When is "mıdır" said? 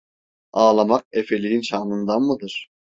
2.21-2.69